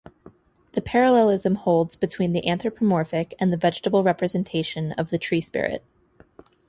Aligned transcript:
The 0.71 0.81
parallelism 0.81 1.53
holds 1.53 1.95
between 1.95 2.33
the 2.33 2.47
anthropomorphic 2.49 3.35
and 3.37 3.53
the 3.53 3.55
vegetable 3.55 4.01
representation 4.03 4.93
of 4.93 5.11
the 5.11 5.19
tree-spirit. 5.19 5.83